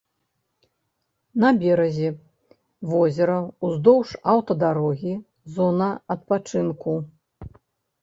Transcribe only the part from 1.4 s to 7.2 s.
На беразе возера ўздоўж аўтадарогі зона адпачынку.